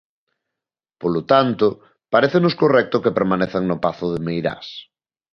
Polo 1.01 1.21
tanto, 1.31 1.67
parécenos 2.13 2.57
correcto 2.61 3.01
que 3.03 3.15
permanezan 3.17 3.63
no 3.67 3.77
pazo 3.85 4.05
de 4.13 4.19
Meirás. 4.25 4.67